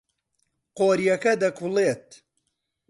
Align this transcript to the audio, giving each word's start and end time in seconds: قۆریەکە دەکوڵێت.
قۆریەکە 0.77 1.33
دەکوڵێت. 1.41 2.07